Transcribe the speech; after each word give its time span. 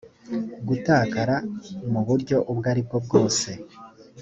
gutakara 0.67 1.35
mu 1.91 2.01
buryo 2.07 2.37
ubwo 2.51 2.65
ari 2.71 2.81
bwo 2.87 2.97
bwose 3.05 3.49